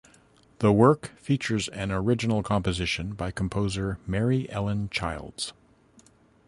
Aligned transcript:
The 0.57 0.71
work 0.71 1.11
features 1.15 1.67
an 1.67 1.91
original 1.91 2.41
composition 2.41 3.13
by 3.13 3.29
composer 3.29 3.99
Mary 4.07 4.49
Ellen 4.49 4.89
Childs. 4.89 5.53